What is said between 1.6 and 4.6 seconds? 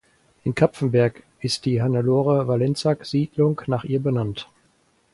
die Hannelore-Valencak-Siedlung nach ihr benannt.